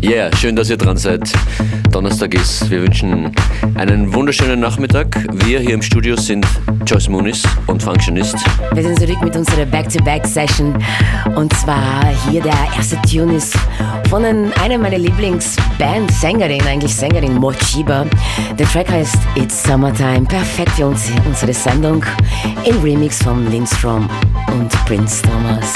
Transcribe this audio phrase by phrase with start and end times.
[0.00, 1.32] Ja, yeah, schön, dass ihr dran seid.
[1.90, 2.70] Donnerstag ist.
[2.70, 3.30] Wir wünschen
[3.74, 5.26] einen wunderschönen Nachmittag.
[5.46, 6.46] Wir hier im Studio sind
[6.86, 8.36] Joyce Moonis und Functionist.
[8.72, 10.74] Wir sind zurück mit unserer Back-to-Back-Session.
[11.36, 13.54] Und zwar hier der erste Tune ist
[14.08, 18.06] von einer meiner Lieblingsband-Sängerin, eigentlich Sängerin Mochiba.
[18.58, 20.22] Der Track heißt It's Summertime.
[20.22, 22.04] Perfekt für uns, unsere Sendung.
[22.64, 24.08] Im Remix von Lindstrom
[24.52, 25.72] und Prince Thomas.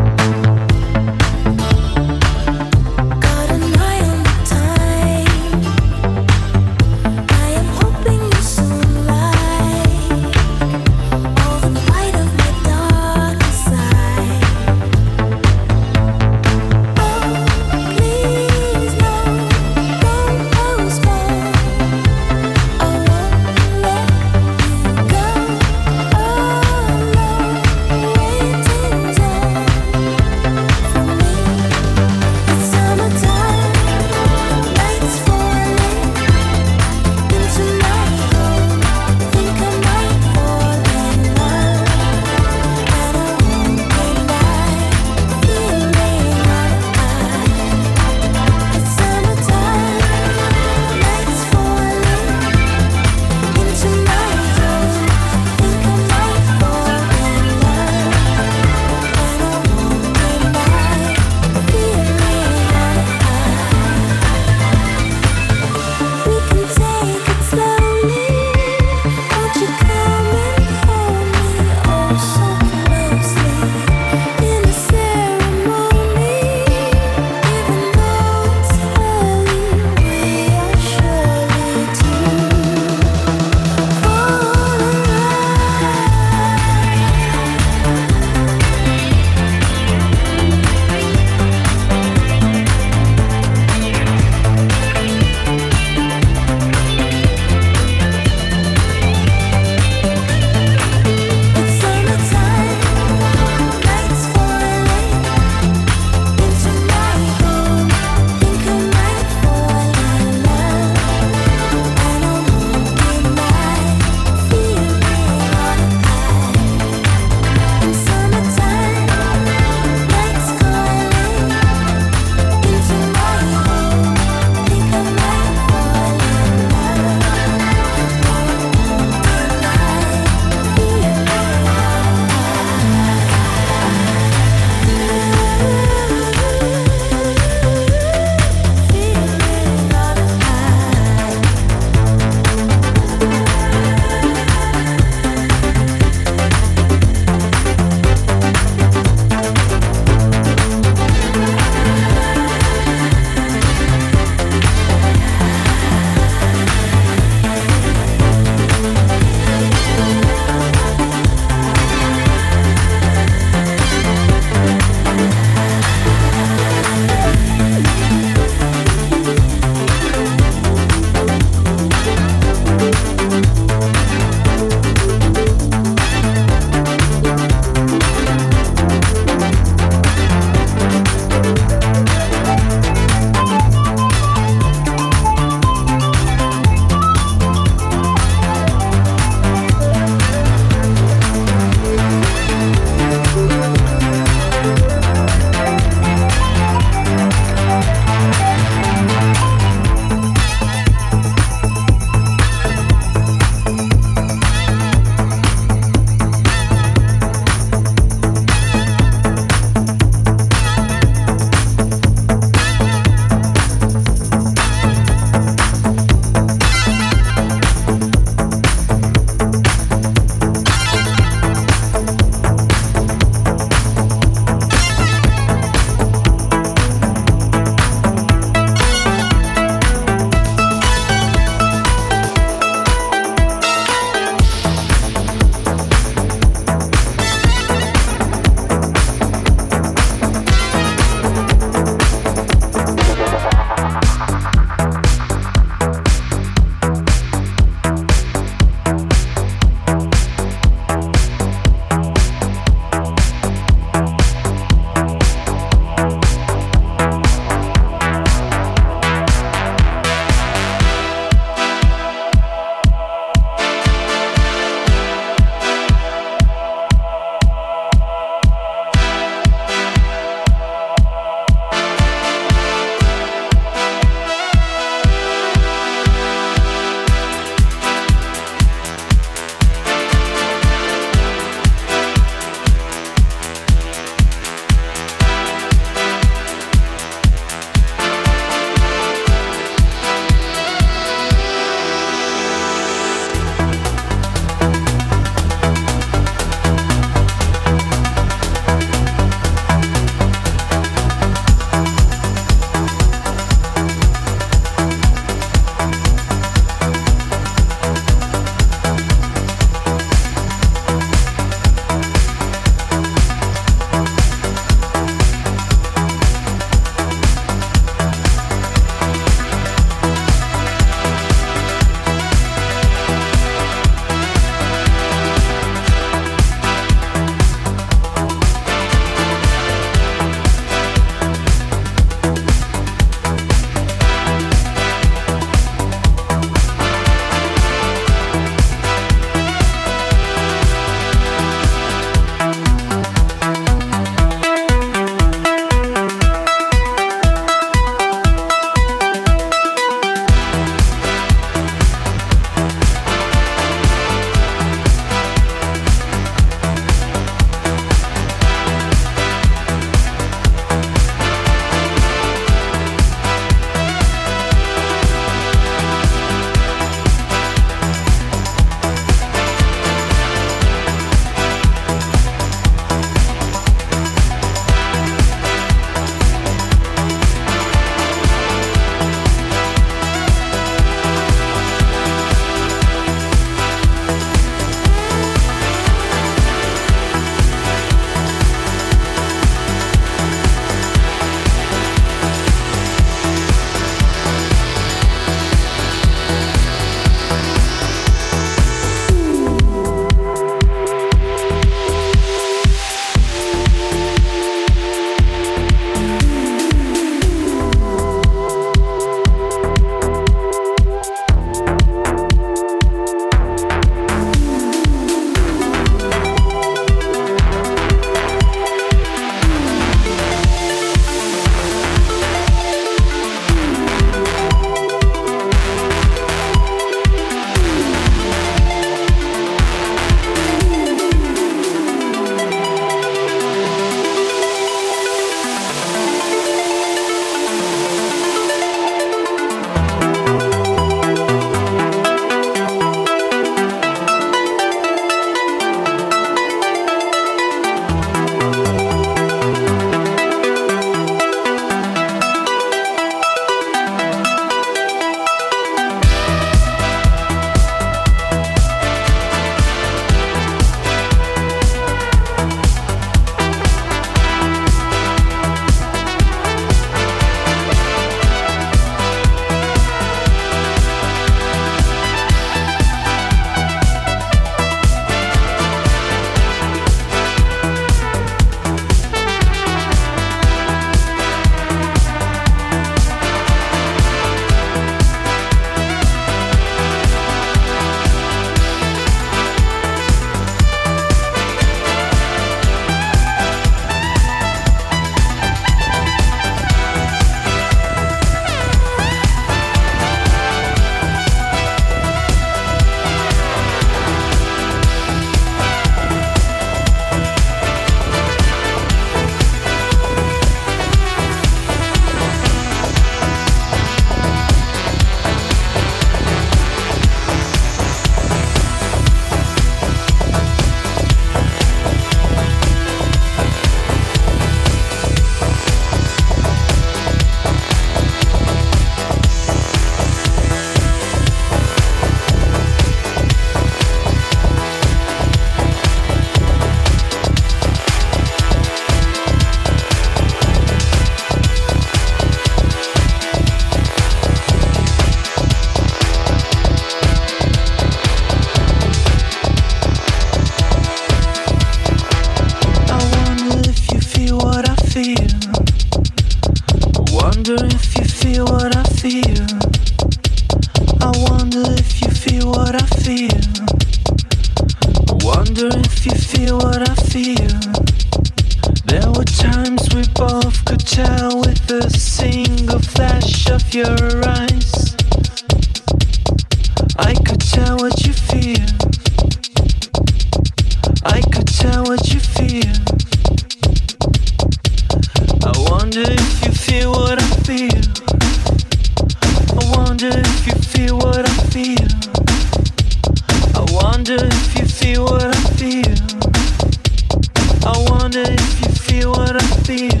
[598.16, 600.00] if you feel what I feel.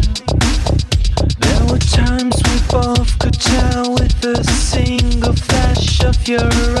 [1.40, 6.73] There were times we both could tell with a single flash of your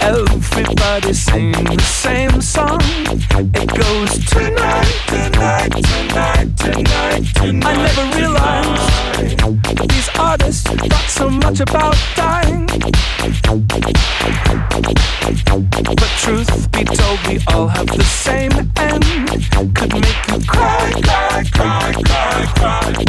[0.00, 2.80] Everybody sing the same song.
[2.82, 7.66] It goes tonight, tonight, tonight, tonight, tonight.
[7.66, 12.66] I never realized these artists thought so much about dying.
[15.96, 19.04] But truth be told, we all have the same end.
[19.74, 23.04] Could make you cry, cry, cry, cry, cry.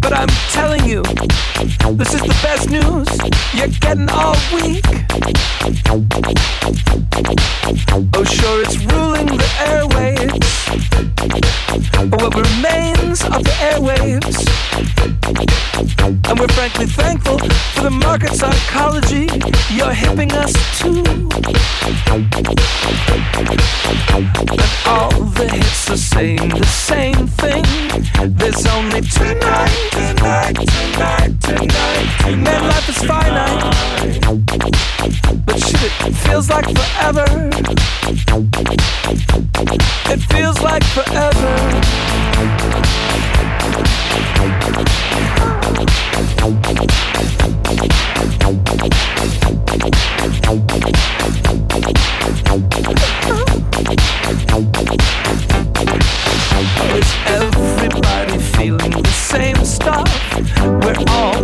[0.00, 3.08] But I'm telling you, this is the best news.
[3.54, 4.84] You're getting all week.
[8.16, 10.40] Oh, sure, it's ruling the airwaves.
[12.20, 14.46] What remains of the airwaves.
[16.28, 19.28] And we're frankly thankful for the market psychology
[19.74, 21.02] you're helping us too.
[24.14, 27.64] And all the hits are saying the same thing.
[28.36, 31.40] There's only tonight, tonight, tonight, tonight.
[31.40, 32.36] tonight.
[32.36, 33.74] Man, life is finite.
[35.46, 37.24] But shit feels like forever.
[40.12, 41.74] It feels like forever
[58.34, 60.08] i'm feeling the same stuff.
[60.82, 61.34] we're all.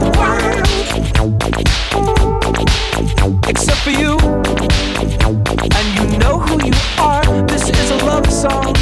[5.76, 7.24] and you know who you are.
[7.46, 8.74] this is a love song.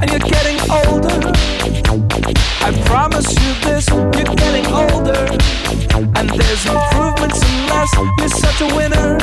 [0.00, 1.34] and you're getting older.
[2.64, 5.20] I promise you this, you're getting older.
[6.16, 9.18] And there's improvements unless you're such a winner.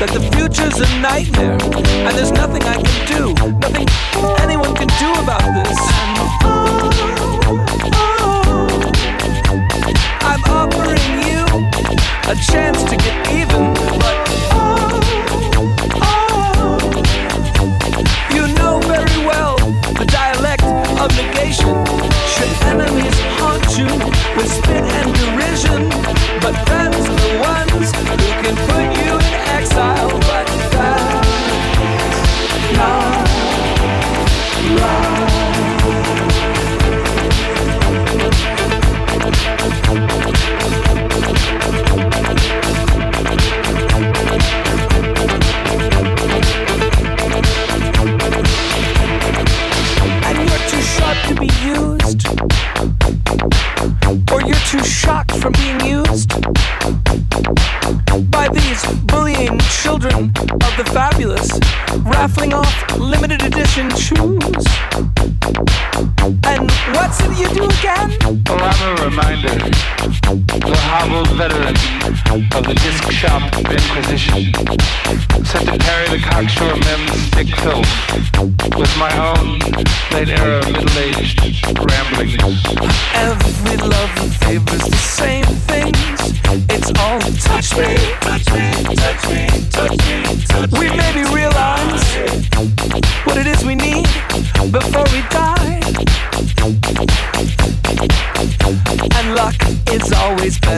[0.00, 1.58] That the future's a nightmare.
[1.60, 3.89] And there's nothing I can do, nothing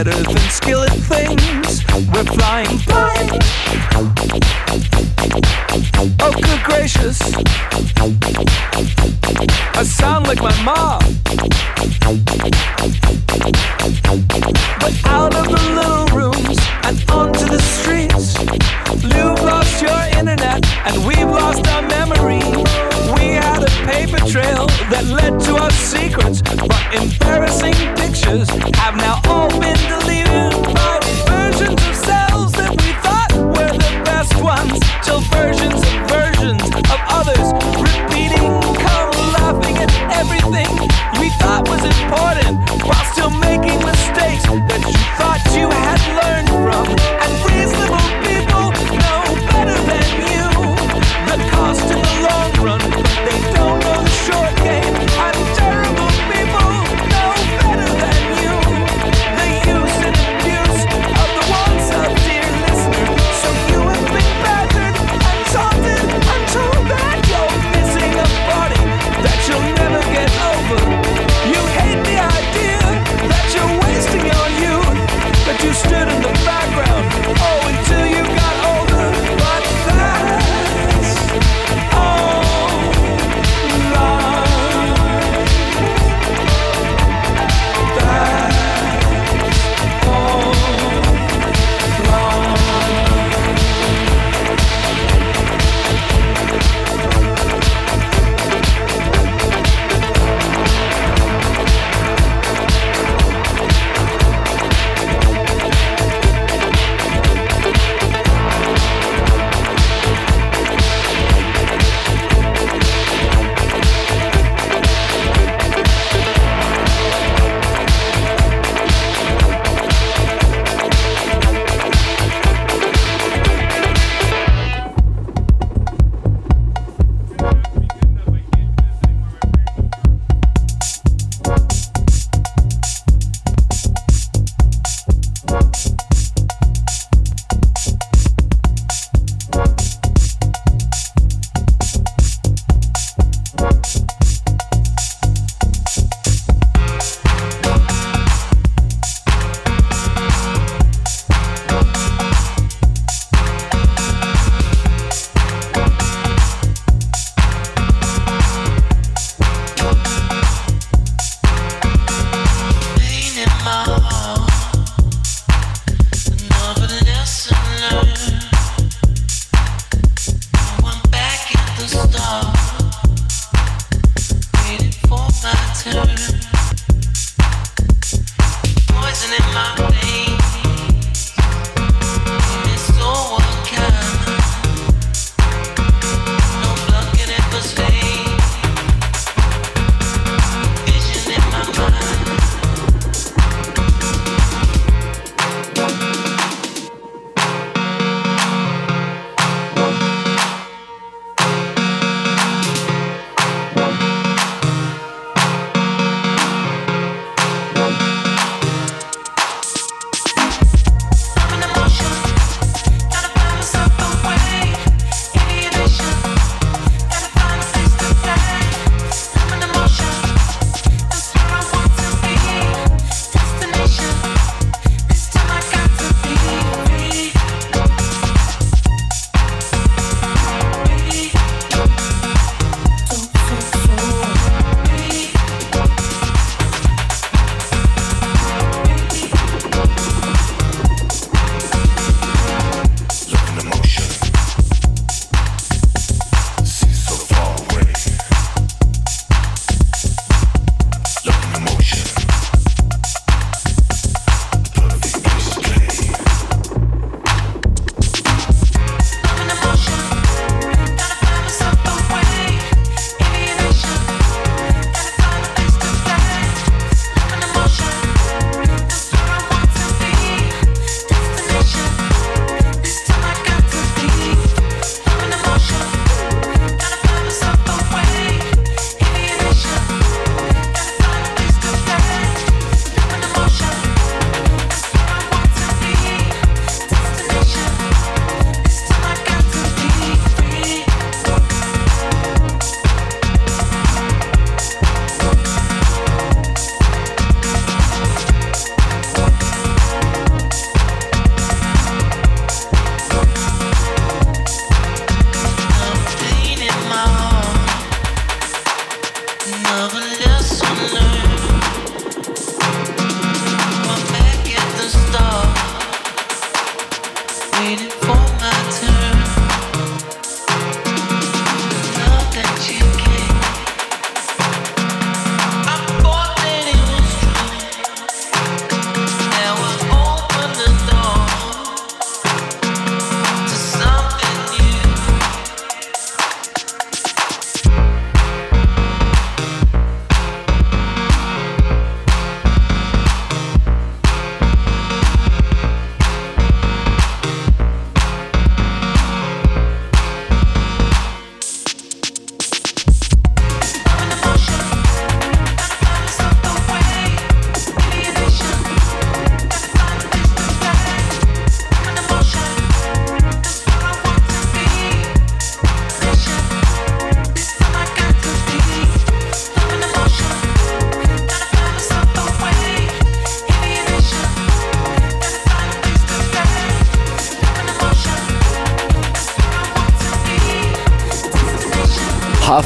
[0.03, 1.83] better than skillet things.
[2.11, 3.39] We're flying high.
[6.19, 7.21] Oh, good gracious.
[9.75, 11.01] I sound like my mom.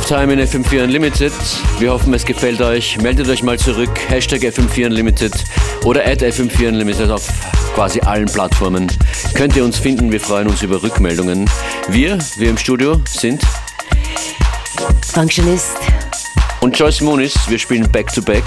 [0.09, 1.33] Halftime in FM4 Unlimited.
[1.79, 2.97] Wir hoffen, es gefällt euch.
[3.01, 3.89] Meldet euch mal zurück.
[4.07, 5.33] Hashtag FM4 Unlimited
[5.83, 7.27] oder at FM4 Unlimited auf
[7.75, 8.87] quasi allen Plattformen.
[9.33, 10.09] Könnt ihr uns finden.
[10.09, 11.49] Wir freuen uns über Rückmeldungen.
[11.89, 13.43] Wir, wir im Studio sind
[15.11, 15.75] Functionist
[16.61, 17.35] und Joyce Moonis.
[17.49, 18.45] Wir spielen Back-to-Back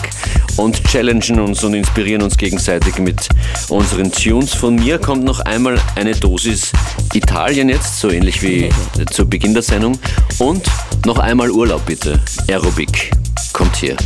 [0.61, 3.29] und challengen uns und inspirieren uns gegenseitig mit
[3.71, 4.53] unseren Tunes.
[4.53, 6.71] Von mir kommt noch einmal eine Dosis
[7.15, 8.69] Italien jetzt, so ähnlich wie
[9.11, 9.99] zu Beginn der Sendung.
[10.39, 10.63] Und
[11.07, 12.21] noch einmal Urlaub bitte.
[12.49, 13.11] Aerobic
[13.53, 13.97] kommt hier.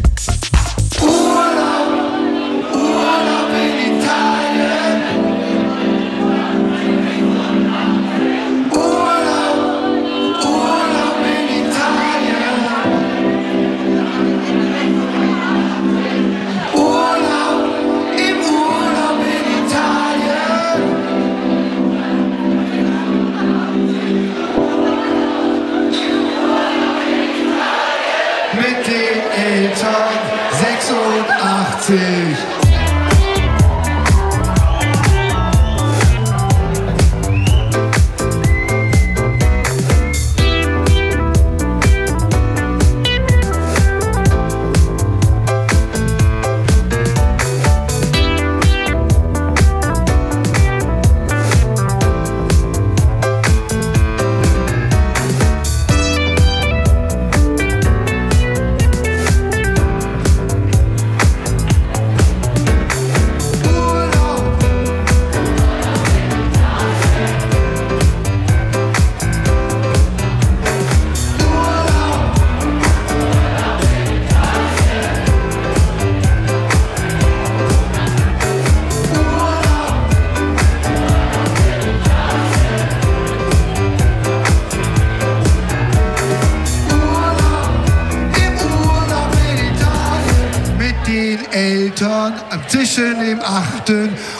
[92.74, 93.92] Zwischen dem 8.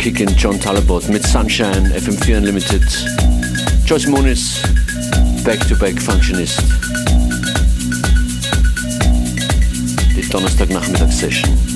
[0.00, 2.82] Kickin' John Talabot mit Sunshine, FM4 Unlimited.
[3.84, 4.62] Joyce Moonis,
[5.44, 6.62] Back-to-Back Functionist.
[10.16, 11.69] Die Donnerstagnachmittagssession.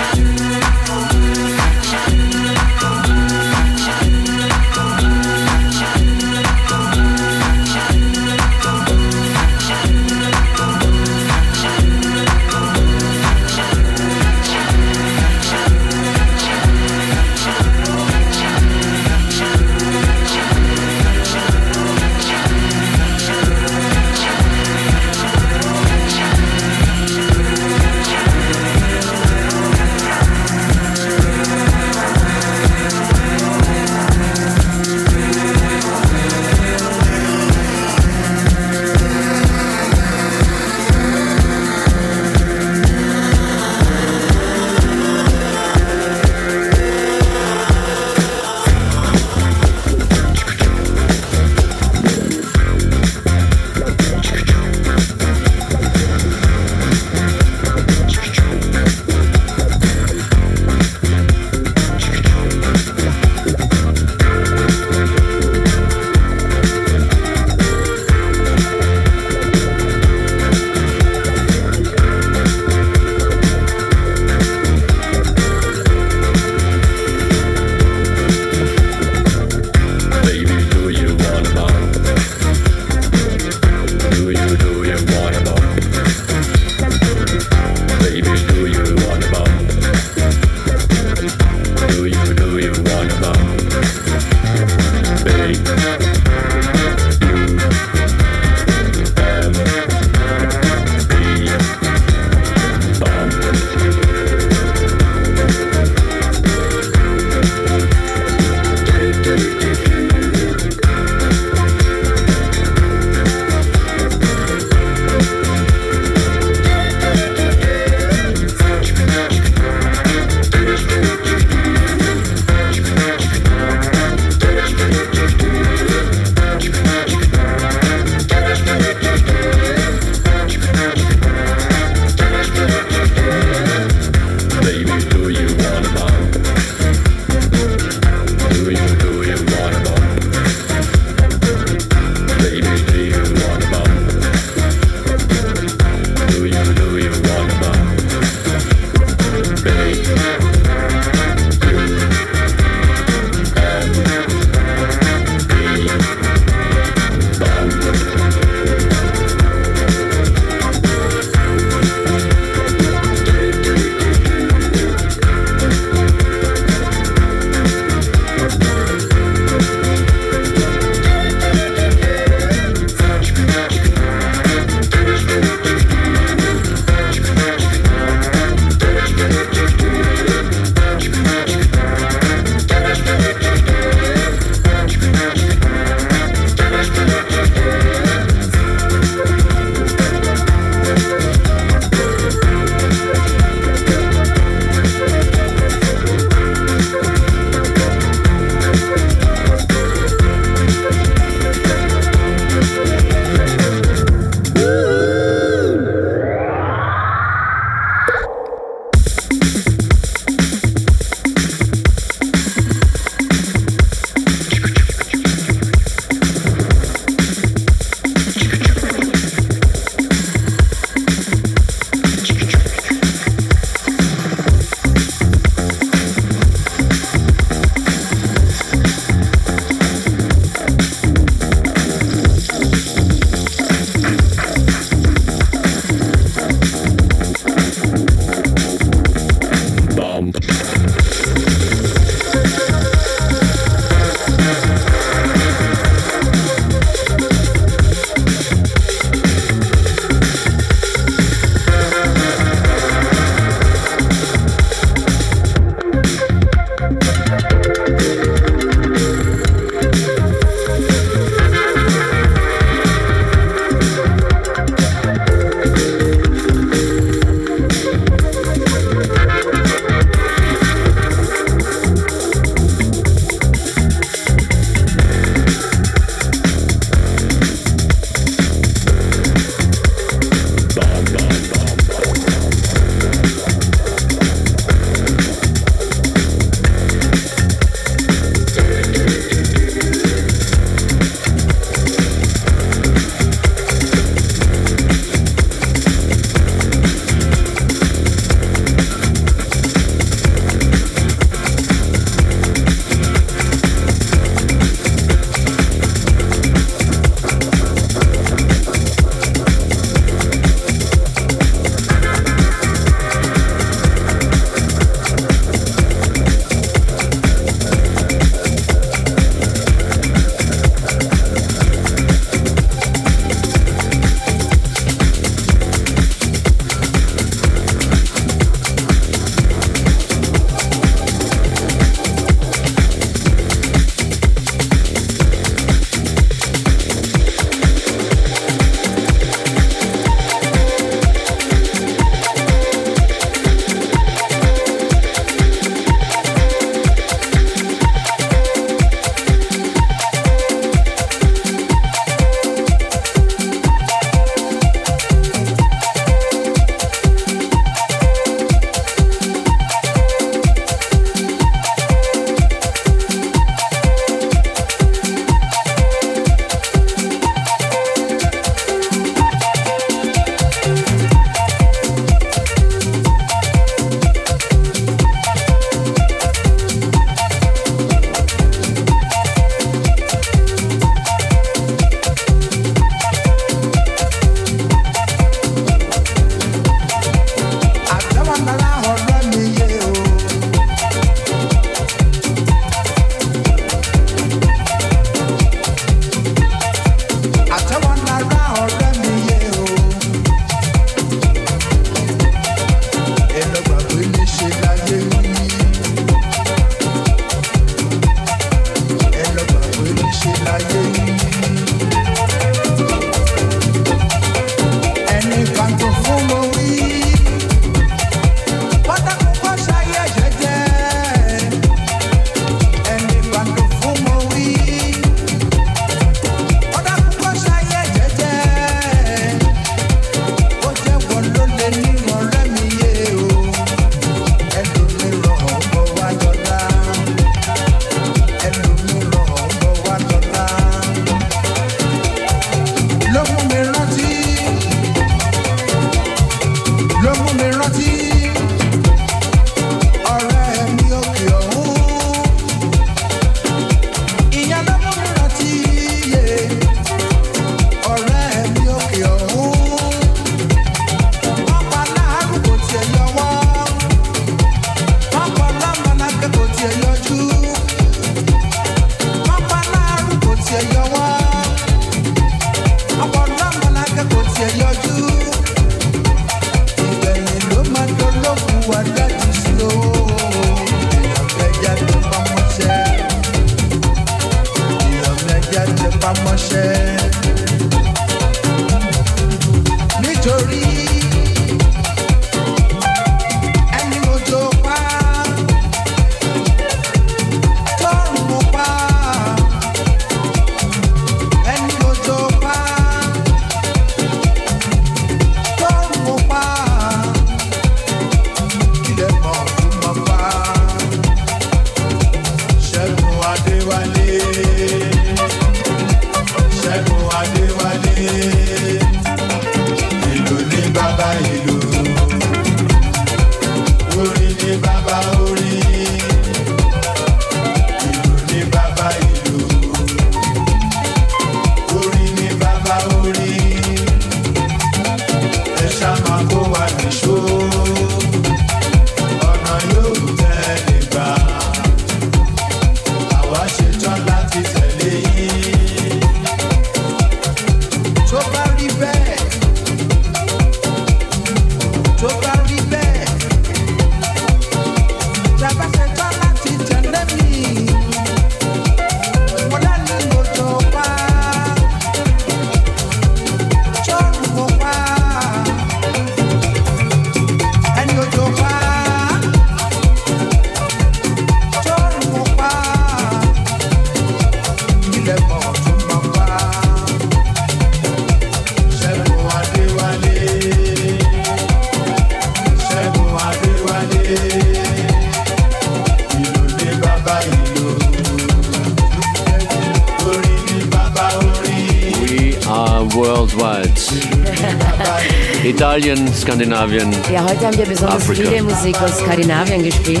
[597.58, 598.30] Ja, wir besonders Afrika.
[598.30, 600.00] viele Musik aus Skandinavien gespielt.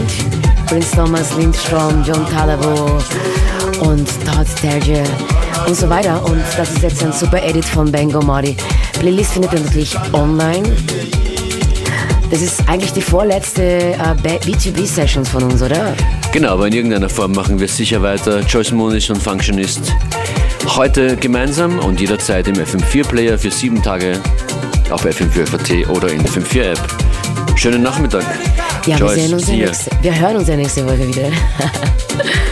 [0.68, 3.00] Prince Thomas, Lindstrom, John Talabo
[3.80, 5.02] und Todd Terje
[5.66, 6.24] und so weiter.
[6.24, 8.56] Und das ist jetzt ein super Edit von Bango Modi.
[9.00, 10.70] Playlist findet ihr natürlich online.
[12.30, 15.96] Das ist eigentlich die vorletzte äh, B2B-Sessions von uns, oder?
[16.30, 18.38] Genau, aber in irgendeiner Form machen wir sicher weiter.
[18.42, 19.92] Joyce Moniz und Functionist.
[20.76, 24.20] Heute gemeinsam und jederzeit im FM4-Player für sieben Tage
[24.90, 27.07] auf FM4FAT oder in der FM4-App.
[27.58, 28.22] Schönen Nachmittag.
[28.86, 31.28] Ja, wir, Joyce, sehen uns ja nächste, wir hören uns ja nächste Woche wieder.